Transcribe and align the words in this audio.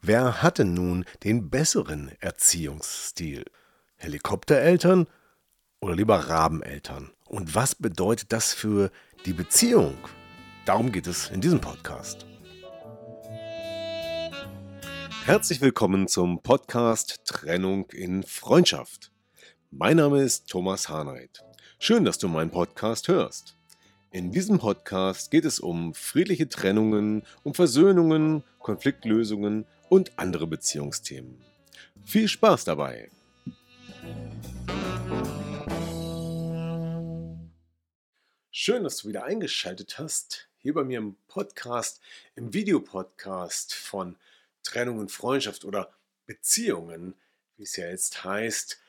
Wer 0.00 0.42
hatte 0.42 0.64
nun 0.64 1.04
den 1.24 1.50
besseren 1.50 2.12
Erziehungsstil? 2.20 3.44
Helikoptereltern 3.96 5.08
oder 5.80 5.96
lieber 5.96 6.16
Rabeneltern? 6.16 7.10
Und 7.26 7.56
was 7.56 7.74
bedeutet 7.74 8.32
das 8.32 8.54
für 8.54 8.92
die 9.26 9.32
Beziehung? 9.32 9.98
Darum 10.66 10.92
geht 10.92 11.08
es 11.08 11.30
in 11.30 11.40
diesem 11.40 11.60
Podcast. 11.60 12.26
Herzlich 15.24 15.60
willkommen 15.60 16.06
zum 16.06 16.42
Podcast 16.42 17.24
Trennung 17.24 17.90
in 17.90 18.22
Freundschaft. 18.22 19.10
Mein 19.72 19.96
Name 19.96 20.22
ist 20.22 20.48
Thomas 20.48 20.88
Harnight. 20.88 21.42
Schön, 21.80 22.04
dass 22.04 22.18
du 22.18 22.28
meinen 22.28 22.52
Podcast 22.52 23.08
hörst. 23.08 23.57
In 24.10 24.32
diesem 24.32 24.58
Podcast 24.58 25.30
geht 25.30 25.44
es 25.44 25.60
um 25.60 25.92
friedliche 25.92 26.48
Trennungen, 26.48 27.26
um 27.42 27.52
Versöhnungen, 27.52 28.42
Konfliktlösungen 28.58 29.66
und 29.90 30.18
andere 30.18 30.46
Beziehungsthemen. 30.46 31.44
Viel 32.06 32.26
Spaß 32.26 32.64
dabei! 32.64 33.10
Schön, 38.50 38.82
dass 38.82 38.96
du 38.96 39.08
wieder 39.08 39.24
eingeschaltet 39.24 39.98
hast, 39.98 40.48
hier 40.56 40.72
bei 40.72 40.84
mir 40.84 40.98
im 40.98 41.16
Podcast, 41.28 42.00
im 42.34 42.54
Videopodcast 42.54 43.74
von 43.74 44.16
Trennung 44.62 45.00
und 45.00 45.12
Freundschaft 45.12 45.66
oder 45.66 45.92
Beziehungen, 46.24 47.14
wie 47.58 47.64
es 47.64 47.76
ja 47.76 47.86
jetzt 47.88 48.24
heißt. 48.24 48.80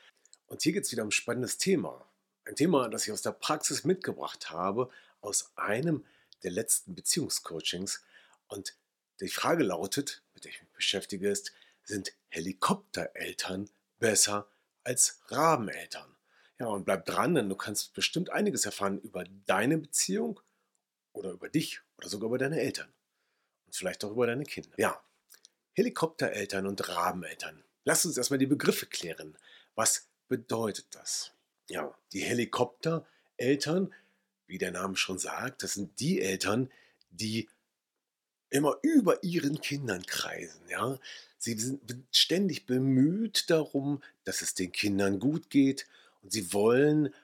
Und 0.46 0.62
hier 0.62 0.72
geht 0.72 0.84
es 0.84 0.92
wieder 0.92 1.02
um 1.02 1.08
ein 1.08 1.12
spannendes 1.12 1.58
Thema. 1.58 2.06
Ein 2.46 2.56
Thema, 2.56 2.88
das 2.88 3.06
ich 3.06 3.12
aus 3.12 3.20
der 3.20 3.32
Praxis 3.32 3.84
mitgebracht 3.84 4.50
habe, 4.50 4.90
aus 5.20 5.52
einem 5.56 6.04
der 6.42 6.50
letzten 6.50 6.94
Beziehungscoachings. 6.94 8.02
Und 8.48 8.76
die 9.20 9.28
Frage 9.28 9.64
lautet, 9.64 10.22
mit 10.34 10.44
der 10.44 10.52
ich 10.52 10.62
mich 10.62 10.72
beschäftige, 10.72 11.28
ist, 11.28 11.52
sind 11.84 12.12
Helikoptereltern 12.28 13.68
besser 13.98 14.48
als 14.84 15.20
Rabeneltern? 15.26 16.16
Ja, 16.58 16.66
und 16.66 16.84
bleib 16.84 17.06
dran, 17.06 17.34
denn 17.34 17.48
du 17.48 17.56
kannst 17.56 17.94
bestimmt 17.94 18.30
einiges 18.30 18.66
erfahren 18.66 19.00
über 19.00 19.24
deine 19.46 19.78
Beziehung 19.78 20.40
oder 21.12 21.30
über 21.30 21.48
dich 21.48 21.80
oder 21.96 22.08
sogar 22.08 22.28
über 22.28 22.38
deine 22.38 22.60
Eltern. 22.60 22.92
Und 23.66 23.74
vielleicht 23.74 24.04
auch 24.04 24.10
über 24.10 24.26
deine 24.26 24.44
Kinder. 24.44 24.70
Ja, 24.76 25.02
Helikoptereltern 25.72 26.66
und 26.66 26.88
Rabeneltern. 26.88 27.64
Lass 27.84 28.04
uns 28.04 28.18
erstmal 28.18 28.38
die 28.38 28.46
Begriffe 28.46 28.86
klären. 28.86 29.38
Was 29.74 30.08
bedeutet 30.28 30.86
das? 30.90 31.32
Ja, 31.68 31.96
die 32.12 32.20
Helikoptereltern, 32.20 33.94
wie 34.50 34.58
der 34.58 34.72
Name 34.72 34.96
schon 34.96 35.18
sagt, 35.18 35.62
das 35.62 35.74
sind 35.74 35.98
die 36.00 36.20
Eltern, 36.20 36.70
die 37.10 37.48
immer 38.50 38.76
über 38.82 39.22
ihren 39.22 39.60
Kindern 39.60 40.04
kreisen. 40.04 40.60
Ja? 40.68 40.98
Sie 41.38 41.54
sind 41.54 41.80
ständig 42.12 42.66
bemüht 42.66 43.48
darum, 43.48 44.02
dass 44.24 44.42
es 44.42 44.54
den 44.54 44.72
Kindern 44.72 45.20
gut 45.20 45.48
geht 45.50 45.86
und 46.22 46.32
sie 46.32 46.52
wollen 46.52 47.14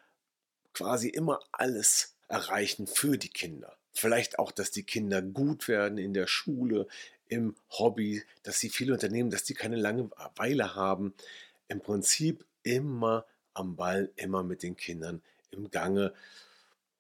quasi 0.72 1.08
immer 1.08 1.40
alles 1.52 2.14
erreichen 2.28 2.86
für 2.86 3.18
die 3.18 3.28
Kinder. 3.28 3.76
Vielleicht 3.92 4.38
auch, 4.38 4.52
dass 4.52 4.70
die 4.70 4.84
Kinder 4.84 5.20
gut 5.20 5.68
werden 5.68 5.98
in 5.98 6.14
der 6.14 6.26
Schule, 6.26 6.86
im 7.28 7.56
Hobby, 7.70 8.22
dass 8.42 8.60
sie 8.60 8.68
viel 8.68 8.92
unternehmen, 8.92 9.30
dass 9.30 9.46
sie 9.46 9.54
keine 9.54 9.76
Langeweile 9.76 10.74
haben. 10.74 11.14
Im 11.68 11.80
Prinzip 11.80 12.44
immer 12.62 13.26
am 13.54 13.74
Ball, 13.74 14.12
immer 14.16 14.44
mit 14.44 14.62
den 14.62 14.76
Kindern 14.76 15.22
im 15.50 15.70
Gange. 15.70 16.12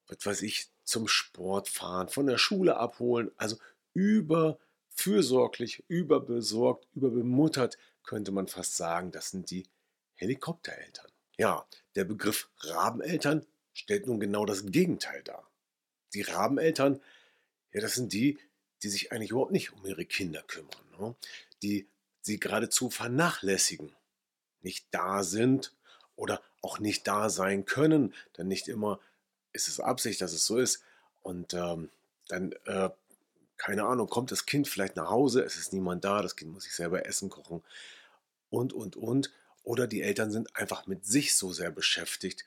Was 0.08 0.24
weiß 0.24 0.42
ich, 0.42 0.68
zum 0.84 1.08
Sport 1.08 1.68
fahren, 1.68 2.08
von 2.08 2.26
der 2.26 2.38
Schule 2.38 2.76
abholen. 2.76 3.30
Also 3.36 3.56
überfürsorglich, 3.92 5.84
überbesorgt, 5.88 6.86
überbemuttert, 6.94 7.76
könnte 8.04 8.32
man 8.32 8.46
fast 8.46 8.76
sagen. 8.76 9.10
Das 9.10 9.30
sind 9.30 9.50
die 9.50 9.66
Helikoptereltern. 10.14 11.10
Ja, 11.36 11.66
der 11.96 12.04
Begriff 12.04 12.48
Rabeneltern 12.58 13.44
stellt 13.74 14.06
nun 14.06 14.20
genau 14.20 14.46
das 14.46 14.64
Gegenteil 14.66 15.22
dar. 15.22 15.50
Die 16.14 16.22
Rabeneltern, 16.22 17.00
ja, 17.72 17.80
das 17.80 17.94
sind 17.94 18.12
die, 18.12 18.38
die 18.82 18.88
sich 18.88 19.12
eigentlich 19.12 19.30
überhaupt 19.30 19.52
nicht 19.52 19.72
um 19.72 19.84
ihre 19.84 20.06
Kinder 20.06 20.42
kümmern, 20.42 20.70
ne? 20.98 21.14
die 21.62 21.88
sie 22.22 22.40
geradezu 22.40 22.90
vernachlässigen, 22.90 23.94
nicht 24.62 24.86
da 24.92 25.22
sind 25.22 25.74
oder 26.14 26.42
auch 26.62 26.78
nicht 26.78 27.06
da 27.06 27.28
sein 27.28 27.64
können, 27.66 28.14
denn 28.38 28.48
nicht 28.48 28.68
immer 28.68 29.00
ist 29.56 29.68
es 29.68 29.80
Absicht, 29.80 30.20
dass 30.20 30.32
es 30.32 30.46
so 30.46 30.58
ist. 30.58 30.82
Und 31.22 31.54
ähm, 31.54 31.90
dann, 32.28 32.52
äh, 32.66 32.90
keine 33.56 33.84
Ahnung, 33.84 34.08
kommt 34.08 34.30
das 34.30 34.46
Kind 34.46 34.68
vielleicht 34.68 34.96
nach 34.96 35.10
Hause, 35.10 35.42
es 35.42 35.56
ist 35.56 35.72
niemand 35.72 36.04
da, 36.04 36.22
das 36.22 36.36
Kind 36.36 36.52
muss 36.52 36.64
sich 36.64 36.74
selber 36.74 37.06
Essen 37.06 37.30
kochen 37.30 37.62
und, 38.50 38.72
und, 38.72 38.96
und. 38.96 39.32
Oder 39.62 39.88
die 39.88 40.02
Eltern 40.02 40.30
sind 40.30 40.54
einfach 40.54 40.86
mit 40.86 41.04
sich 41.04 41.34
so 41.34 41.52
sehr 41.52 41.72
beschäftigt, 41.72 42.44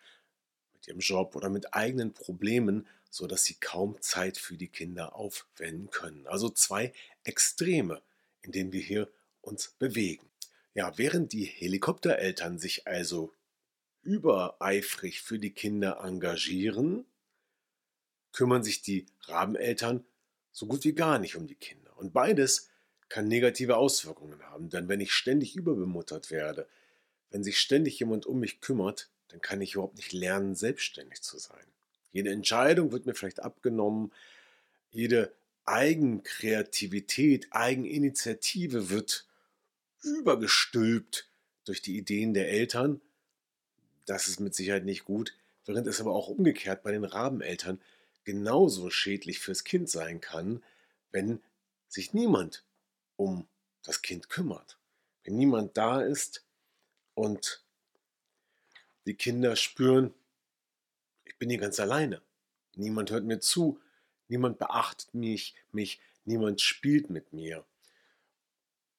mit 0.73 0.87
ihrem 0.87 0.99
Job 0.99 1.35
oder 1.35 1.49
mit 1.49 1.73
eigenen 1.73 2.13
Problemen, 2.13 2.87
sodass 3.09 3.43
sie 3.43 3.55
kaum 3.55 3.99
Zeit 4.01 4.37
für 4.37 4.55
die 4.55 4.69
Kinder 4.69 5.15
aufwenden 5.15 5.89
können. 5.89 6.27
Also 6.27 6.49
zwei 6.49 6.93
Extreme, 7.23 8.01
in 8.41 8.53
denen 8.53 8.71
wir 8.71 8.81
hier 8.81 9.09
uns 9.41 9.69
bewegen. 9.79 10.29
Ja, 10.73 10.97
während 10.97 11.33
die 11.33 11.43
Helikoptereltern 11.43 12.59
sich 12.59 12.87
also 12.87 13.33
übereifrig 14.01 15.21
für 15.21 15.39
die 15.39 15.51
Kinder 15.51 15.99
engagieren, 16.03 17.05
kümmern 18.31 18.63
sich 18.63 18.81
die 18.81 19.05
Rabeneltern 19.23 20.05
so 20.51 20.67
gut 20.67 20.83
wie 20.83 20.93
gar 20.93 21.19
nicht 21.19 21.35
um 21.35 21.47
die 21.47 21.55
Kinder. 21.55 21.97
Und 21.97 22.13
beides 22.13 22.69
kann 23.07 23.27
negative 23.27 23.77
Auswirkungen 23.77 24.41
haben, 24.43 24.69
denn 24.69 24.87
wenn 24.87 24.99
ich 24.99 25.13
ständig 25.13 25.55
überbemuttert 25.55 26.31
werde, 26.31 26.67
wenn 27.31 27.43
sich 27.43 27.59
ständig 27.59 27.99
jemand 27.99 28.25
um 28.25 28.39
mich 28.39 28.61
kümmert, 28.61 29.09
dann 29.29 29.41
kann 29.41 29.61
ich 29.61 29.73
überhaupt 29.73 29.97
nicht 29.97 30.13
lernen, 30.13 30.55
selbstständig 30.55 31.21
zu 31.21 31.37
sein. 31.37 31.65
Jede 32.11 32.31
Entscheidung 32.31 32.91
wird 32.91 33.05
mir 33.05 33.13
vielleicht 33.13 33.41
abgenommen, 33.41 34.11
jede 34.91 35.33
Eigenkreativität, 35.65 37.47
Eigeninitiative 37.51 38.89
wird 38.89 39.27
übergestülpt 40.01 41.29
durch 41.65 41.81
die 41.81 41.97
Ideen 41.97 42.33
der 42.33 42.49
Eltern. 42.49 43.01
Das 44.09 44.27
ist 44.27 44.39
mit 44.39 44.55
Sicherheit 44.55 44.85
nicht 44.85 45.05
gut, 45.05 45.37
während 45.65 45.85
es 45.85 46.01
aber 46.01 46.13
auch 46.15 46.29
umgekehrt 46.29 46.81
bei 46.81 46.91
den 46.91 47.05
Rabeneltern 47.05 47.79
genauso 48.23 48.89
schädlich 48.89 49.39
fürs 49.39 49.63
Kind 49.63 49.87
sein 49.87 50.19
kann, 50.19 50.63
wenn 51.11 51.43
sich 51.87 52.11
niemand 52.13 52.63
um 53.17 53.47
das 53.83 54.01
Kind 54.01 54.27
kümmert. 54.29 54.79
Wenn 55.23 55.37
niemand 55.37 55.77
da 55.77 56.01
ist, 56.01 56.43
und 57.19 57.61
die 59.05 59.13
Kinder 59.13 59.55
spüren, 59.55 60.13
ich 61.25 61.37
bin 61.37 61.49
hier 61.49 61.59
ganz 61.59 61.79
alleine. 61.79 62.21
Niemand 62.75 63.11
hört 63.11 63.25
mir 63.25 63.39
zu, 63.39 63.79
niemand 64.27 64.57
beachtet 64.57 65.13
mich, 65.13 65.53
mich, 65.71 65.99
niemand 66.25 66.61
spielt 66.61 67.11
mit 67.11 67.31
mir. 67.31 67.63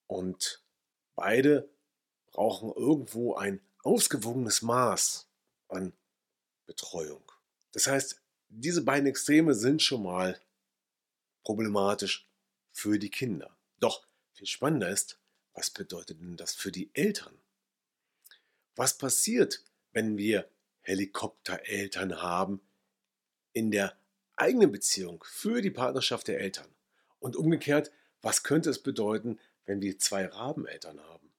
Und 0.06 0.62
beide 1.16 1.68
brauchen 2.26 2.72
irgendwo 2.74 3.34
ein 3.34 3.60
ausgewogenes 3.82 4.62
Maß 4.62 5.28
an 5.68 5.92
Betreuung. 6.66 7.22
Das 7.72 7.86
heißt, 7.86 8.20
diese 8.48 8.82
beiden 8.82 9.06
Extreme 9.06 9.54
sind 9.54 9.82
schon 9.82 10.02
mal 10.02 10.40
problematisch 11.44 12.28
für 12.72 12.98
die 12.98 13.10
Kinder. 13.10 13.56
Doch 13.78 14.04
viel 14.32 14.46
spannender 14.46 14.90
ist, 14.90 15.18
was 15.54 15.70
bedeutet 15.70 16.20
denn 16.20 16.36
das 16.36 16.54
für 16.54 16.72
die 16.72 16.90
Eltern? 16.94 17.34
Was 18.76 18.96
passiert, 18.96 19.64
wenn 19.92 20.16
wir 20.16 20.48
Helikoptereltern 20.80 22.22
haben 22.22 22.60
in 23.52 23.70
der 23.70 23.96
eigenen 24.36 24.72
Beziehung 24.72 25.22
für 25.26 25.60
die 25.60 25.70
Partnerschaft 25.70 26.28
der 26.28 26.40
Eltern? 26.40 26.68
Und 27.18 27.36
umgekehrt, 27.36 27.90
was 28.22 28.42
könnte 28.42 28.70
es 28.70 28.82
bedeuten, 28.82 29.38
wenn 29.66 29.80
wir 29.82 29.98
zwei 29.98 30.26
Rabeneltern 30.26 31.00
haben? 31.00 31.29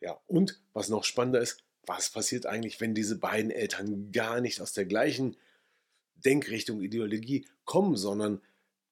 Ja, 0.00 0.20
und 0.26 0.60
was 0.72 0.88
noch 0.88 1.04
spannender 1.04 1.40
ist, 1.40 1.62
was 1.86 2.10
passiert 2.10 2.46
eigentlich, 2.46 2.80
wenn 2.80 2.94
diese 2.94 3.18
beiden 3.18 3.50
Eltern 3.50 4.12
gar 4.12 4.40
nicht 4.40 4.60
aus 4.60 4.72
der 4.72 4.86
gleichen 4.86 5.36
Denkrichtung, 6.14 6.80
Ideologie 6.80 7.46
kommen, 7.64 7.96
sondern 7.96 8.42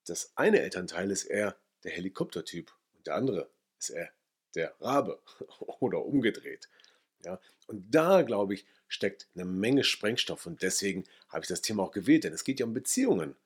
das 0.06 0.32
eine 0.36 0.60
Elternteil 0.60 1.10
ist 1.10 1.24
eher 1.24 1.56
der 1.84 1.92
Helikoptertyp 1.92 2.72
und 2.96 3.06
der 3.06 3.14
andere 3.14 3.50
ist 3.78 3.90
eher 3.90 4.10
der 4.54 4.74
Rabe 4.80 5.20
oder 5.80 6.04
umgedreht. 6.04 6.68
Ja, 7.24 7.40
und 7.66 7.94
da, 7.94 8.22
glaube 8.22 8.54
ich, 8.54 8.64
steckt 8.86 9.28
eine 9.34 9.44
Menge 9.44 9.84
Sprengstoff 9.84 10.46
und 10.46 10.62
deswegen 10.62 11.04
habe 11.28 11.44
ich 11.44 11.48
das 11.48 11.62
Thema 11.62 11.82
auch 11.82 11.90
gewählt, 11.90 12.24
denn 12.24 12.32
es 12.32 12.44
geht 12.44 12.60
ja 12.60 12.66
um 12.66 12.72
Beziehungen. 12.72 13.36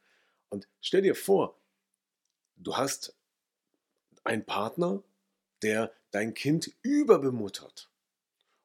Und 0.50 0.68
stell 0.80 1.02
dir 1.02 1.14
vor, 1.14 1.58
du 2.56 2.76
hast 2.76 3.16
einen 4.24 4.44
Partner, 4.44 5.02
der 5.62 5.92
dein 6.10 6.34
Kind 6.34 6.70
überbemuttert. 6.82 7.88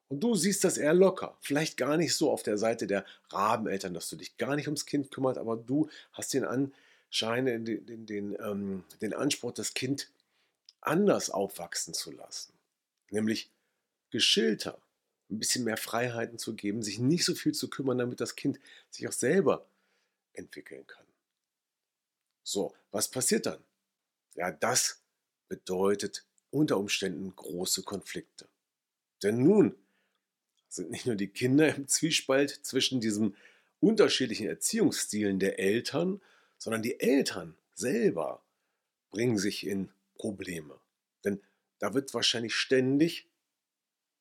Und 0.08 0.20
du 0.20 0.34
siehst 0.34 0.64
das 0.64 0.78
eher 0.78 0.94
locker. 0.94 1.36
Vielleicht 1.40 1.76
gar 1.76 1.96
nicht 1.96 2.14
so 2.14 2.30
auf 2.30 2.42
der 2.42 2.56
Seite 2.56 2.86
der 2.86 3.04
Rabeneltern, 3.30 3.92
dass 3.94 4.08
du 4.08 4.16
dich 4.16 4.36
gar 4.38 4.56
nicht 4.56 4.66
ums 4.66 4.86
Kind 4.86 5.10
kümmerst, 5.10 5.38
aber 5.38 5.56
du 5.56 5.90
hast 6.12 6.32
den 6.32 6.44
Anschein, 6.44 7.44
den, 7.44 7.64
den, 7.64 8.06
den, 8.06 8.36
ähm, 8.40 8.84
den 9.02 9.12
Anspruch, 9.12 9.52
das 9.52 9.74
Kind 9.74 10.10
anders 10.80 11.30
aufwachsen 11.30 11.92
zu 11.92 12.10
lassen. 12.10 12.52
Nämlich 13.10 13.50
geschilter, 14.10 14.80
ein 15.30 15.38
bisschen 15.38 15.64
mehr 15.64 15.76
Freiheiten 15.76 16.38
zu 16.38 16.54
geben, 16.54 16.82
sich 16.82 16.98
nicht 16.98 17.24
so 17.24 17.34
viel 17.34 17.52
zu 17.52 17.68
kümmern, 17.68 17.98
damit 17.98 18.20
das 18.20 18.34
Kind 18.34 18.58
sich 18.90 19.06
auch 19.06 19.12
selber 19.12 19.66
entwickeln 20.32 20.86
kann. 20.86 21.04
So, 22.42 22.74
was 22.90 23.10
passiert 23.10 23.44
dann? 23.44 23.62
Ja, 24.34 24.50
das 24.50 25.02
bedeutet 25.48 26.24
unter 26.50 26.78
Umständen 26.78 27.34
große 27.34 27.82
Konflikte. 27.82 28.48
Denn 29.22 29.42
nun 29.42 29.74
sind 30.68 30.90
nicht 30.90 31.06
nur 31.06 31.16
die 31.16 31.28
Kinder 31.28 31.74
im 31.74 31.88
Zwiespalt 31.88 32.50
zwischen 32.62 33.00
diesen 33.00 33.36
unterschiedlichen 33.80 34.46
Erziehungsstilen 34.46 35.38
der 35.38 35.58
Eltern, 35.58 36.20
sondern 36.58 36.82
die 36.82 37.00
Eltern 37.00 37.56
selber 37.74 38.42
bringen 39.10 39.38
sich 39.38 39.66
in 39.66 39.90
Probleme. 40.14 40.78
Denn 41.24 41.40
da 41.78 41.94
wird 41.94 42.12
wahrscheinlich 42.12 42.54
ständig, 42.54 43.28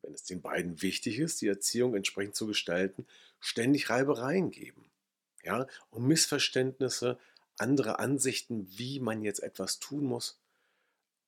wenn 0.01 0.13
es 0.13 0.23
den 0.23 0.41
beiden 0.41 0.81
wichtig 0.81 1.19
ist, 1.19 1.41
die 1.41 1.47
Erziehung 1.47 1.95
entsprechend 1.95 2.35
zu 2.35 2.47
gestalten, 2.47 3.05
ständig 3.39 3.89
Reibereien 3.89 4.51
geben. 4.51 4.89
Ja, 5.43 5.67
und 5.89 6.07
Missverständnisse, 6.07 7.17
andere 7.57 7.99
Ansichten, 7.99 8.67
wie 8.77 8.99
man 8.99 9.23
jetzt 9.23 9.41
etwas 9.41 9.79
tun 9.79 10.05
muss, 10.05 10.39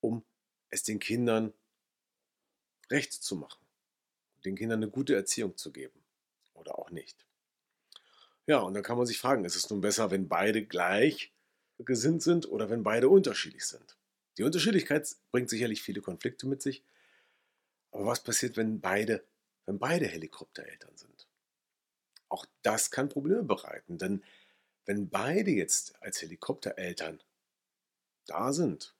um 0.01 0.23
es 0.69 0.83
den 0.83 0.99
Kindern 0.99 1.53
recht 2.89 3.13
zu 3.13 3.35
machen, 3.35 3.65
den 4.45 4.55
Kindern 4.55 4.81
eine 4.83 4.91
gute 4.91 5.15
Erziehung 5.15 5.57
zu 5.57 5.71
geben 5.71 6.03
oder 6.53 6.77
auch 6.77 6.89
nicht. 6.91 7.25
Ja, 8.47 8.59
und 8.59 8.73
dann 8.73 8.83
kann 8.83 8.97
man 8.97 9.05
sich 9.05 9.19
fragen, 9.19 9.45
ist 9.45 9.55
es 9.55 9.69
nun 9.69 9.81
besser, 9.81 10.09
wenn 10.11 10.27
beide 10.27 10.65
gleich 10.65 11.31
gesinnt 11.77 12.23
sind 12.23 12.49
oder 12.49 12.69
wenn 12.69 12.83
beide 12.83 13.07
unterschiedlich 13.07 13.65
sind? 13.65 13.97
Die 14.37 14.43
Unterschiedlichkeit 14.43 15.15
bringt 15.31 15.49
sicherlich 15.49 15.81
viele 15.83 16.01
Konflikte 16.01 16.47
mit 16.47 16.61
sich. 16.61 16.83
Aber 17.91 18.05
was 18.05 18.23
passiert, 18.23 18.57
wenn 18.57 18.81
beide, 18.81 19.23
wenn 19.65 19.79
beide 19.79 20.07
Helikoptereltern 20.07 20.95
sind? 20.97 21.27
Auch 22.27 22.45
das 22.61 22.91
kann 22.91 23.09
Probleme 23.09 23.43
bereiten, 23.43 23.97
denn 23.97 24.23
wenn 24.85 25.09
beide 25.09 25.51
jetzt 25.51 26.01
als 26.01 26.21
Helikoptereltern 26.21 27.21
da 28.25 28.53
sind, 28.53 28.95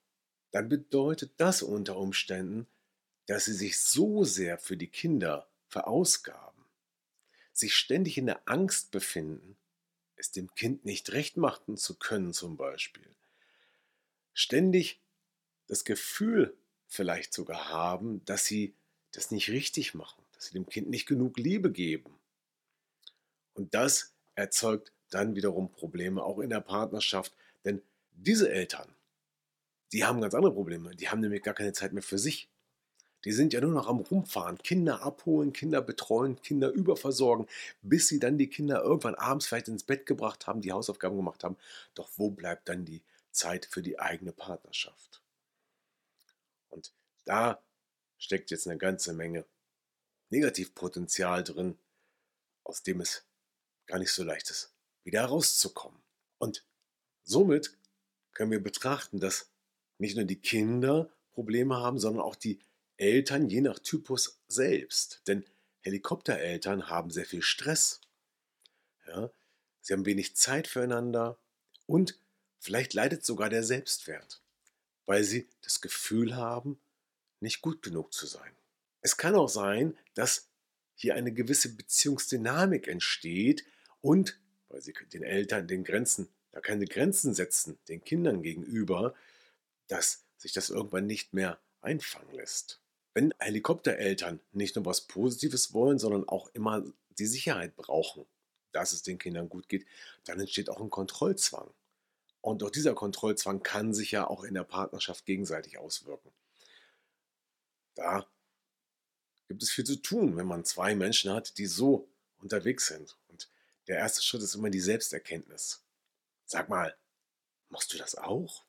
dann 0.52 0.70
bedeutet 0.70 1.34
das 1.38 1.62
unter 1.62 1.98
Umständen, 1.98 2.68
dass 3.28 3.46
sie 3.46 3.54
sich 3.54 3.80
so 3.80 4.24
sehr 4.24 4.58
für 4.58 4.78
die 4.78 4.88
Kinder 4.88 5.50
verausgaben, 5.68 6.66
sich 7.52 7.76
ständig 7.76 8.18
in 8.18 8.26
der 8.26 8.48
Angst 8.48 8.92
befinden, 8.92 9.58
es 10.16 10.32
dem 10.32 10.54
Kind 10.56 10.86
nicht 10.86 11.12
recht 11.12 11.38
machen 11.38 11.78
zu 11.78 11.98
können 11.98 12.34
zum 12.34 12.58
Beispiel, 12.58 13.16
ständig 14.34 15.02
das 15.68 15.86
Gefühl 15.86 16.58
vielleicht 16.88 17.34
sogar 17.34 17.70
haben, 17.70 18.26
dass 18.26 18.46
sie 18.46 18.76
das 19.12 19.32
nicht 19.32 19.50
richtig 19.50 19.94
machen, 19.94 20.24
dass 20.34 20.46
sie 20.46 20.54
dem 20.54 20.68
Kind 20.68 20.90
nicht 20.90 21.06
genug 21.06 21.38
Liebe 21.38 21.72
geben. 21.72 22.20
Und 23.54 23.74
das 23.74 24.16
erzeugt 24.36 24.92
dann 25.10 25.36
wiederum 25.36 25.72
Probleme 25.72 26.24
auch 26.24 26.40
in 26.40 26.50
der 26.50 26.62
Partnerschaft, 26.62 27.34
denn 27.66 27.82
diese 28.12 28.52
Eltern, 28.52 28.96
die 29.92 30.06
haben 30.06 30.22
ganz 30.22 30.34
andere 30.34 30.54
Probleme. 30.54 30.96
Die 30.96 31.10
haben 31.10 31.20
nämlich 31.20 31.44
gar 31.44 31.54
keine 31.54 31.74
Zeit 31.74 31.94
mehr 31.94 32.04
für 32.04 32.20
sich. 32.20 32.50
Die 33.26 33.32
sind 33.34 33.52
ja 33.52 33.60
nur 33.60 33.72
noch 33.72 33.88
am 33.88 34.00
Rumfahren, 34.00 34.58
Kinder 34.60 35.02
abholen, 35.02 35.52
Kinder 35.52 35.82
betreuen, 35.82 36.42
Kinder 36.42 36.70
überversorgen, 36.70 37.48
bis 37.82 38.08
sie 38.08 38.20
dann 38.20 38.38
die 38.38 38.48
Kinder 38.48 38.82
irgendwann 38.82 39.16
abends 39.16 39.46
vielleicht 39.46 39.68
ins 39.68 39.84
Bett 39.84 40.06
gebracht 40.06 40.48
haben, 40.48 40.62
die 40.62 40.72
Hausaufgaben 40.72 41.18
gemacht 41.18 41.44
haben. 41.44 41.58
Doch 41.96 42.10
wo 42.16 42.30
bleibt 42.30 42.70
dann 42.70 42.86
die 42.86 43.02
Zeit 43.32 43.66
für 43.66 43.82
die 43.82 44.00
eigene 44.00 44.32
Partnerschaft? 44.32 45.22
Und 46.70 46.94
da 47.26 47.62
steckt 48.18 48.52
jetzt 48.52 48.68
eine 48.68 48.78
ganze 48.78 49.14
Menge 49.14 49.46
Negativpotenzial 50.30 51.44
drin, 51.44 51.78
aus 52.64 52.84
dem 52.84 53.02
es 53.02 53.26
gar 53.86 54.00
nicht 54.00 54.12
so 54.12 54.24
leicht 54.24 54.50
ist, 54.50 54.72
wieder 55.04 55.22
herauszukommen. 55.22 56.00
Und 56.38 56.64
somit 57.24 57.76
können 58.34 58.52
wir 58.52 58.64
betrachten, 58.64 59.20
dass 59.20 59.50
nicht 60.00 60.16
nur 60.16 60.26
die 60.26 60.42
Kinder 60.42 61.10
Probleme 61.32 61.78
haben, 61.78 62.00
sondern 62.00 62.24
auch 62.24 62.36
die 62.36 62.60
Eltern 62.98 63.50
je 63.50 63.62
nach 63.62 63.80
Typus 63.80 64.42
selbst. 64.48 65.22
Denn 65.28 65.46
Helikoptereltern 65.82 66.90
haben 66.90 67.12
sehr 67.12 67.26
viel 67.26 67.42
Stress. 67.42 68.02
Ja, 69.08 69.32
sie 69.82 69.94
haben 69.94 70.06
wenig 70.06 70.36
Zeit 70.36 70.68
füreinander 70.68 71.38
und 71.86 72.20
vielleicht 72.60 72.94
leidet 72.94 73.24
sogar 73.24 73.50
der 73.50 73.64
Selbstwert 73.64 74.42
weil 75.10 75.24
sie 75.24 75.48
das 75.64 75.82
Gefühl 75.82 76.36
haben, 76.36 76.80
nicht 77.40 77.62
gut 77.62 77.82
genug 77.82 78.14
zu 78.14 78.28
sein. 78.28 78.52
Es 79.02 79.18
kann 79.18 79.34
auch 79.34 79.50
sein, 79.50 79.98
dass 80.14 80.50
hier 80.94 81.16
eine 81.16 81.34
gewisse 81.34 81.76
Beziehungsdynamik 81.76 82.88
entsteht 82.88 83.66
und, 84.02 84.40
weil 84.68 84.84
sie 84.84 84.94
den 85.12 85.24
Eltern 85.24 85.68
den 85.68 85.84
Grenzen, 85.84 86.30
da 86.52 86.60
keine 86.60 86.86
Grenzen 86.86 87.34
setzen, 87.34 87.80
den 87.88 88.04
Kindern 88.04 88.44
gegenüber, 88.44 89.16
dass 89.90 90.24
sich 90.38 90.54
das 90.54 90.70
irgendwann 90.70 91.06
nicht 91.06 91.34
mehr 91.34 91.60
einfangen 91.82 92.34
lässt. 92.34 92.80
Wenn 93.14 93.34
Helikoptereltern 93.40 94.40
nicht 94.54 94.76
nur 94.76 94.86
was 94.86 95.02
Positives 95.02 95.74
wollen, 95.74 96.00
sondern 96.00 96.28
auch 96.28 96.50
immer 96.54 96.84
die 97.10 97.26
Sicherheit 97.26 97.76
brauchen, 97.76 98.26
dass 98.72 98.94
es 98.94 99.04
den 99.04 99.18
Kindern 99.18 99.50
gut 99.50 99.68
geht, 99.68 99.86
dann 100.26 100.40
entsteht 100.40 100.70
auch 100.70 100.80
ein 100.80 100.90
Kontrollzwang. 100.90 101.70
Und 102.42 102.64
auch 102.64 102.70
dieser 102.70 102.94
Kontrollzwang 102.94 103.64
kann 103.64 103.94
sich 103.94 104.12
ja 104.12 104.28
auch 104.28 104.44
in 104.44 104.54
der 104.54 104.64
Partnerschaft 104.64 105.26
gegenseitig 105.26 105.78
auswirken. 105.78 106.32
Da 107.96 108.26
gibt 109.50 109.64
es 109.64 109.72
viel 109.72 109.86
zu 109.86 109.98
tun, 109.98 110.38
wenn 110.38 110.46
man 110.46 110.64
zwei 110.64 110.96
Menschen 110.96 111.34
hat, 111.34 111.58
die 111.58 111.66
so 111.66 112.08
unterwegs 112.38 112.88
sind. 112.88 113.18
Und 113.28 113.50
der 113.88 113.98
erste 113.98 114.22
Schritt 114.22 114.44
ist 114.44 114.56
immer 114.56 114.70
die 114.70 114.80
Selbsterkenntnis. 114.80 115.84
Sag 116.46 116.70
mal, 116.70 116.96
machst 117.70 117.92
du 117.94 117.98
das 117.98 118.16
auch? 118.16 118.64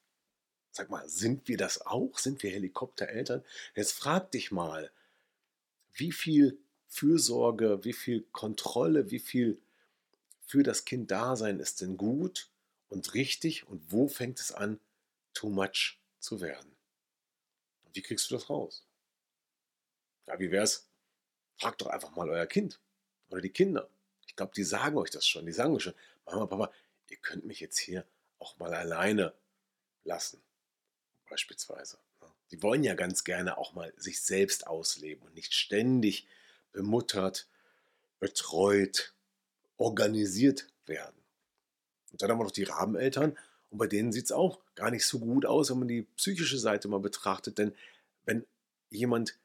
Sag 0.73 0.91
mal, 0.91 1.09
sind 1.09 1.49
wir 1.49 1.57
das 1.57 1.85
auch? 1.85 2.19
Sind 2.19 2.43
wir 2.43 2.50
Helikoptereltern? 2.50 3.45
Jetzt 3.75 3.93
frag 3.93 4.31
dich 4.31 4.53
mal, 4.53 4.91
wie 5.93 6.12
viel 6.12 6.59
Fürsorge, 6.89 7.85
wie 7.85 7.93
viel 7.93 8.23
Kontrolle, 8.33 9.11
wie 9.11 9.19
viel 9.19 9.61
für 10.47 10.62
das 10.62 10.85
Kind 10.85 11.11
Dasein 11.11 11.61
ist 11.61 11.81
denn 11.81 11.97
gut 11.97 12.50
und 12.89 13.15
richtig 13.15 13.67
und 13.69 13.93
wo 13.93 14.09
fängt 14.09 14.41
es 14.41 14.53
an, 14.53 14.81
too 15.35 15.49
much 15.49 16.00
zu 16.19 16.41
werden? 16.41 16.77
Wie 17.93 18.03
kriegst 18.03 18.31
du 18.31 18.35
das 18.35 18.50
raus? 18.50 18.85
Ja, 20.27 20.39
wie 20.39 20.50
wär's? 20.50 20.89
Fragt 21.57 21.81
doch 21.81 21.89
einfach 21.89 22.15
mal 22.15 22.29
euer 22.31 22.47
Kind 22.47 22.81
oder 23.29 23.41
die 23.41 23.50
Kinder. 23.50 23.89
Ich 24.27 24.37
glaube, 24.37 24.53
die 24.55 24.65
sagen 24.65 24.97
euch 24.97 25.11
das 25.11 25.27
schon. 25.27 25.47
Die 25.47 25.53
sagen 25.53 25.75
euch 25.75 25.83
schon, 25.83 25.95
Mama, 26.25 26.47
Papa, 26.47 26.73
ihr 27.09 27.17
könnt 27.19 27.45
mich 27.45 27.61
jetzt 27.61 27.79
hier 27.79 28.07
auch 28.39 28.57
mal 28.59 28.73
alleine 28.73 29.35
lassen. 30.05 30.41
Beispielsweise. 31.31 31.97
Ne? 32.21 32.29
Die 32.51 32.63
wollen 32.63 32.83
ja 32.83 32.95
ganz 32.95 33.23
gerne 33.23 33.57
auch 33.57 33.73
mal 33.73 33.95
sich 33.97 34.21
selbst 34.21 34.67
ausleben 34.67 35.23
und 35.23 35.35
nicht 35.35 35.55
ständig 35.55 36.27
bemuttert, 36.73 37.49
betreut, 38.19 39.15
organisiert 39.77 40.67
werden. 40.87 41.17
Und 42.11 42.21
dann 42.21 42.31
haben 42.31 42.41
wir 42.41 42.45
noch 42.45 42.51
die 42.51 42.65
Rabeneltern. 42.65 43.39
Und 43.71 43.79
bei 43.79 43.87
denen 43.87 44.13
sieht 44.13 44.25
es 44.25 44.33
auch 44.33 44.59
gar 44.75 44.91
nicht 44.91 45.07
so 45.07 45.21
gut 45.21 45.47
aus, 45.47 45.71
wenn 45.71 45.79
man 45.79 45.89
die 45.89 46.03
psychische 46.17 46.59
Seite 46.59 46.89
mal 46.89 46.99
betrachtet. 46.99 47.59
Denn 47.59 47.75
wenn 48.25 48.45
jemand 48.91 49.39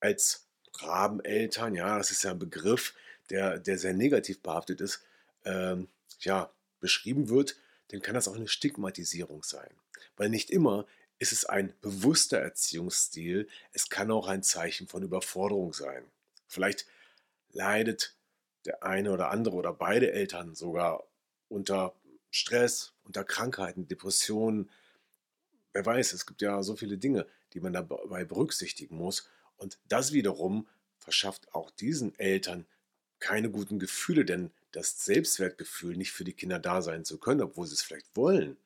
als 0.00 0.46
Rabeneltern, 0.74 1.74
ja, 1.74 1.96
das 1.96 2.10
ist 2.10 2.22
ja 2.24 2.32
ein 2.32 2.38
Begriff, 2.38 2.94
der, 3.30 3.58
der 3.58 3.78
sehr 3.78 3.94
negativ 3.94 4.42
behaftet 4.42 4.82
ist, 4.82 5.00
ähm, 5.44 5.88
ja, 6.20 6.52
beschrieben 6.80 7.30
wird, 7.30 7.56
dann 7.88 8.02
kann 8.02 8.14
das 8.14 8.28
auch 8.28 8.36
eine 8.36 8.48
Stigmatisierung 8.48 9.42
sein. 9.42 9.70
Weil 10.16 10.28
nicht 10.28 10.50
immer 10.50 10.86
ist 11.18 11.32
es 11.32 11.44
ein 11.44 11.74
bewusster 11.80 12.38
Erziehungsstil, 12.38 13.48
es 13.72 13.88
kann 13.88 14.10
auch 14.10 14.28
ein 14.28 14.42
Zeichen 14.42 14.86
von 14.86 15.02
Überforderung 15.02 15.72
sein. 15.72 16.04
Vielleicht 16.46 16.86
leidet 17.50 18.16
der 18.64 18.82
eine 18.82 19.12
oder 19.12 19.30
andere 19.30 19.56
oder 19.56 19.72
beide 19.72 20.12
Eltern 20.12 20.54
sogar 20.54 21.06
unter 21.48 21.94
Stress, 22.30 22.92
unter 23.04 23.24
Krankheiten, 23.24 23.88
Depressionen, 23.88 24.70
wer 25.72 25.86
weiß, 25.86 26.12
es 26.12 26.26
gibt 26.26 26.42
ja 26.42 26.62
so 26.62 26.76
viele 26.76 26.98
Dinge, 26.98 27.26
die 27.52 27.60
man 27.60 27.72
dabei 27.72 28.24
berücksichtigen 28.24 28.96
muss. 28.96 29.28
Und 29.56 29.78
das 29.88 30.12
wiederum 30.12 30.68
verschafft 30.98 31.54
auch 31.54 31.70
diesen 31.70 32.18
Eltern 32.18 32.66
keine 33.18 33.50
guten 33.50 33.78
Gefühle, 33.78 34.24
denn 34.24 34.50
das 34.72 35.04
Selbstwertgefühl, 35.04 35.96
nicht 35.96 36.12
für 36.12 36.24
die 36.24 36.34
Kinder 36.34 36.58
da 36.58 36.82
sein 36.82 37.04
zu 37.04 37.18
können, 37.18 37.40
obwohl 37.40 37.66
sie 37.66 37.74
es 37.74 37.82
vielleicht 37.82 38.14
wollen, 38.14 38.58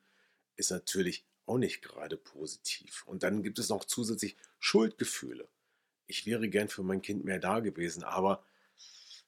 ist 0.57 0.71
natürlich 0.71 1.25
auch 1.50 1.59
nicht 1.59 1.83
gerade 1.83 2.16
positiv. 2.16 3.04
Und 3.07 3.23
dann 3.23 3.42
gibt 3.42 3.59
es 3.59 3.69
noch 3.69 3.85
zusätzlich 3.85 4.37
Schuldgefühle. 4.59 5.49
Ich 6.07 6.26
wäre 6.26 6.49
gern 6.49 6.69
für 6.69 6.83
mein 6.83 7.02
Kind 7.02 7.25
mehr 7.25 7.38
da 7.38 7.61
gewesen, 7.61 8.04
aber 8.04 8.45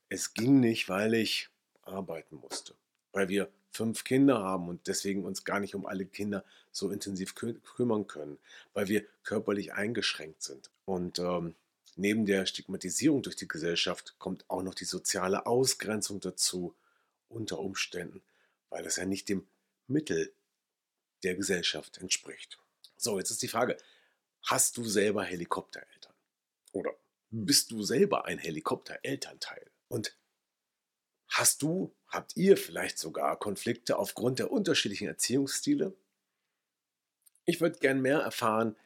es 0.08 0.34
ging 0.34 0.60
nicht, 0.60 0.88
weil 0.88 1.14
ich 1.14 1.48
arbeiten 1.82 2.36
musste, 2.36 2.74
weil 3.12 3.28
wir 3.28 3.50
fünf 3.72 4.04
Kinder 4.04 4.40
haben 4.40 4.68
und 4.68 4.86
deswegen 4.86 5.24
uns 5.24 5.44
gar 5.44 5.58
nicht 5.58 5.74
um 5.74 5.86
alle 5.86 6.06
Kinder 6.06 6.44
so 6.70 6.90
intensiv 6.90 7.34
kü 7.34 7.54
kümmern 7.76 8.06
können, 8.06 8.38
weil 8.74 8.88
wir 8.88 9.04
körperlich 9.24 9.72
eingeschränkt 9.72 10.42
sind. 10.42 10.70
Und 10.84 11.18
ähm, 11.18 11.54
neben 11.96 12.26
der 12.26 12.46
Stigmatisierung 12.46 13.22
durch 13.22 13.36
die 13.36 13.48
Gesellschaft 13.48 14.14
kommt 14.18 14.48
auch 14.48 14.62
noch 14.62 14.74
die 14.74 14.84
soziale 14.84 15.46
Ausgrenzung 15.46 16.20
dazu, 16.20 16.74
unter 17.28 17.58
Umständen, 17.58 18.22
weil 18.68 18.84
das 18.84 18.96
ja 18.96 19.06
nicht 19.06 19.28
dem 19.28 19.46
Mittel 19.86 20.32
der 21.22 21.34
Gesellschaft 21.34 21.98
entspricht. 21.98 22.58
So, 22.96 23.18
jetzt 23.18 23.30
ist 23.30 23.42
die 23.42 23.48
Frage, 23.48 23.76
hast 24.42 24.76
du 24.76 24.84
selber 24.84 25.24
Helikoptereltern? 25.24 26.14
Oder 26.72 26.94
bist 27.30 27.70
du 27.70 27.82
selber 27.82 28.26
ein 28.26 28.38
Helikopterelternteil? 28.38 29.70
Und 29.88 30.16
hast 31.28 31.62
du, 31.62 31.94
habt 32.08 32.36
ihr 32.36 32.56
vielleicht 32.56 32.98
sogar 32.98 33.38
Konflikte 33.38 33.98
aufgrund 33.98 34.38
der 34.38 34.50
unterschiedlichen 34.50 35.08
Erziehungsstile? 35.08 35.96
Ich 37.44 37.60
würde 37.60 37.78
gern 37.78 38.00
mehr 38.00 38.20
erfahren 38.20 38.76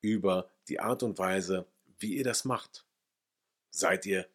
über 0.00 0.50
die 0.68 0.80
Art 0.80 1.02
und 1.02 1.18
Weise, 1.18 1.66
wie 1.98 2.14
ihr 2.16 2.24
das 2.24 2.44
macht. 2.44 2.84
Seid 3.70 4.06
ihr 4.06 4.28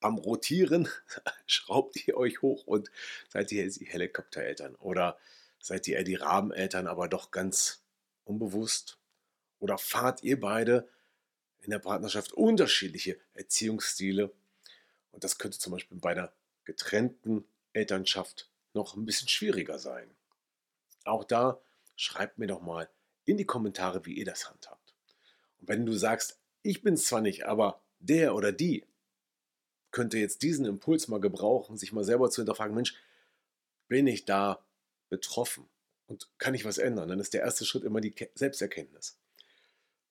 am 0.00 0.16
Rotieren? 0.18 0.88
Schraubt 1.46 2.06
ihr 2.06 2.16
euch 2.16 2.42
hoch 2.42 2.66
und 2.66 2.90
seid 3.28 3.52
ihr 3.52 3.68
Helikoptereltern? 3.70 4.74
Oder 4.76 5.18
seid 5.60 5.86
ihr 5.88 6.02
die 6.04 6.14
Rabeneltern, 6.14 6.86
aber 6.86 7.08
doch 7.08 7.30
ganz 7.30 7.82
unbewusst? 8.24 8.98
Oder 9.58 9.78
fahrt 9.78 10.22
ihr 10.22 10.38
beide 10.38 10.88
in 11.60 11.70
der 11.70 11.78
Partnerschaft 11.78 12.32
unterschiedliche 12.32 13.18
Erziehungsstile? 13.34 14.32
Und 15.10 15.24
das 15.24 15.38
könnte 15.38 15.58
zum 15.58 15.72
Beispiel 15.72 15.98
bei 15.98 16.12
einer 16.12 16.32
getrennten 16.64 17.44
Elternschaft 17.72 18.48
noch 18.74 18.96
ein 18.96 19.04
bisschen 19.04 19.28
schwieriger 19.28 19.78
sein. 19.78 20.08
Auch 21.04 21.24
da 21.24 21.60
schreibt 21.96 22.38
mir 22.38 22.46
doch 22.46 22.60
mal 22.60 22.88
in 23.24 23.36
die 23.36 23.46
Kommentare, 23.46 24.04
wie 24.06 24.14
ihr 24.14 24.24
das 24.24 24.48
handhabt. 24.48 24.94
Und 25.60 25.68
wenn 25.68 25.86
du 25.86 25.94
sagst, 25.94 26.38
ich 26.62 26.82
bin 26.82 26.94
es 26.94 27.06
zwar 27.06 27.20
nicht, 27.20 27.46
aber 27.46 27.80
der 27.98 28.34
oder 28.34 28.52
die 28.52 28.84
könnte 29.90 30.18
jetzt 30.18 30.42
diesen 30.42 30.66
Impuls 30.66 31.08
mal 31.08 31.20
gebrauchen, 31.20 31.76
sich 31.76 31.92
mal 31.92 32.04
selber 32.04 32.30
zu 32.30 32.42
hinterfragen, 32.42 32.74
Mensch, 32.74 32.94
bin 33.88 34.06
ich 34.06 34.24
da 34.24 34.62
betroffen 35.08 35.68
und 36.06 36.28
kann 36.38 36.54
ich 36.54 36.64
was 36.64 36.78
ändern? 36.78 37.08
Dann 37.08 37.20
ist 37.20 37.34
der 37.34 37.42
erste 37.42 37.64
Schritt 37.64 37.84
immer 37.84 38.00
die 38.00 38.14
Selbsterkenntnis. 38.34 39.18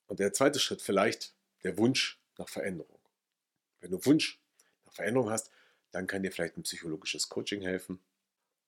Und 0.07 0.19
der 0.19 0.33
zweite 0.33 0.59
Schritt 0.59 0.81
vielleicht 0.81 1.33
der 1.63 1.77
Wunsch 1.77 2.21
nach 2.37 2.49
Veränderung. 2.49 2.99
Wenn 3.79 3.91
du 3.91 4.05
Wunsch 4.05 4.39
nach 4.85 4.93
Veränderung 4.93 5.29
hast, 5.29 5.51
dann 5.91 6.07
kann 6.07 6.23
dir 6.23 6.31
vielleicht 6.31 6.57
ein 6.57 6.63
psychologisches 6.63 7.29
Coaching 7.29 7.61
helfen 7.61 7.99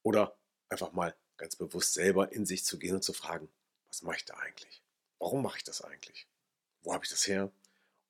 oder 0.03 0.37
einfach 0.69 0.91
mal 0.91 1.15
ganz 1.37 1.55
bewusst 1.55 1.93
selber 1.93 2.31
in 2.31 2.45
sich 2.45 2.65
zu 2.65 2.77
gehen 2.77 2.95
und 2.95 3.03
zu 3.03 3.13
fragen, 3.13 3.49
was 3.87 4.01
mache 4.01 4.17
ich 4.17 4.25
da 4.25 4.35
eigentlich? 4.35 4.83
Warum 5.17 5.41
mache 5.41 5.57
ich 5.57 5.63
das 5.63 5.81
eigentlich? 5.81 6.27
Wo 6.81 6.93
habe 6.93 7.03
ich 7.03 7.09
das 7.09 7.27
her? 7.27 7.51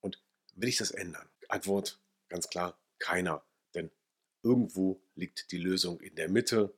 Und 0.01 0.21
will 0.55 0.69
ich 0.69 0.77
das 0.77 0.91
ändern? 0.91 1.29
Antwort 1.47 1.99
ganz 2.27 2.49
klar, 2.49 2.79
keiner. 2.99 3.43
Denn 3.73 3.91
irgendwo 4.43 5.01
liegt 5.15 5.51
die 5.51 5.57
Lösung 5.57 5.99
in 5.99 6.15
der 6.15 6.29
Mitte. 6.29 6.73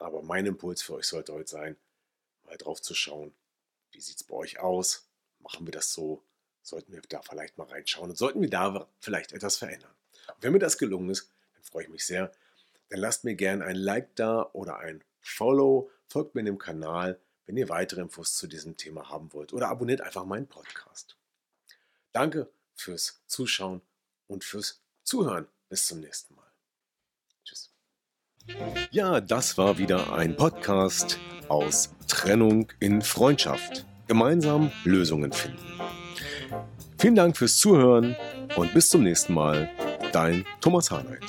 Aber 0.00 0.22
mein 0.22 0.46
Impuls 0.46 0.82
für 0.82 0.94
euch 0.94 1.06
sollte 1.06 1.32
heute 1.32 1.50
sein, 1.50 1.76
mal 2.44 2.56
drauf 2.56 2.80
zu 2.80 2.94
schauen, 2.94 3.34
wie 3.92 4.00
sieht 4.00 4.16
es 4.16 4.24
bei 4.24 4.34
euch 4.34 4.58
aus? 4.58 5.06
Machen 5.40 5.66
wir 5.66 5.72
das 5.72 5.92
so? 5.92 6.24
Sollten 6.62 6.92
wir 6.92 7.00
da 7.02 7.22
vielleicht 7.22 7.58
mal 7.58 7.66
reinschauen 7.66 8.10
und 8.10 8.16
sollten 8.16 8.40
wir 8.40 8.50
da 8.50 8.88
vielleicht 9.00 9.32
etwas 9.32 9.56
verändern? 9.56 9.94
Und 10.28 10.42
wenn 10.42 10.52
mir 10.52 10.58
das 10.58 10.78
gelungen 10.78 11.10
ist, 11.10 11.30
dann 11.54 11.62
freue 11.62 11.84
ich 11.84 11.90
mich 11.90 12.04
sehr. 12.04 12.32
Dann 12.88 13.00
lasst 13.00 13.24
mir 13.24 13.34
gerne 13.34 13.64
ein 13.64 13.76
Like 13.76 14.14
da 14.16 14.50
oder 14.52 14.78
ein 14.78 15.04
Follow, 15.20 15.90
folgt 16.08 16.34
mir 16.34 16.44
dem 16.44 16.58
Kanal, 16.58 17.20
wenn 17.46 17.56
ihr 17.56 17.68
weitere 17.68 18.00
Infos 18.00 18.36
zu 18.36 18.46
diesem 18.46 18.76
Thema 18.76 19.10
haben 19.10 19.32
wollt 19.32 19.52
oder 19.52 19.68
abonniert 19.68 20.00
einfach 20.00 20.24
meinen 20.24 20.46
Podcast. 20.46 21.16
Danke 22.12 22.50
fürs 22.74 23.22
Zuschauen 23.26 23.82
und 24.26 24.44
fürs 24.44 24.82
Zuhören. 25.02 25.46
Bis 25.68 25.86
zum 25.86 26.00
nächsten 26.00 26.34
Mal. 26.34 26.49
Ja, 28.90 29.20
das 29.20 29.58
war 29.58 29.78
wieder 29.78 30.12
ein 30.12 30.36
Podcast 30.36 31.18
aus 31.48 31.94
Trennung 32.08 32.68
in 32.80 33.02
Freundschaft. 33.02 33.86
Gemeinsam 34.06 34.72
Lösungen 34.84 35.32
finden. 35.32 35.58
Vielen 36.98 37.14
Dank 37.14 37.36
fürs 37.36 37.56
Zuhören 37.56 38.16
und 38.56 38.74
bis 38.74 38.88
zum 38.88 39.04
nächsten 39.04 39.34
Mal. 39.34 39.70
Dein 40.12 40.44
Thomas 40.60 40.90
Harnight. 40.90 41.22